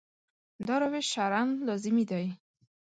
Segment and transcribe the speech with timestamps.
[0.67, 2.25] دا روش شرعاً لازمي دی.